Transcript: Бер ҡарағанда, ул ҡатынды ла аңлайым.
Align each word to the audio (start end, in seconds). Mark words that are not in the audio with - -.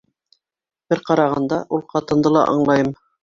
Бер 0.93 1.01
ҡарағанда, 1.09 1.59
ул 1.77 1.85
ҡатынды 1.93 2.35
ла 2.39 2.47
аңлайым. 2.55 2.91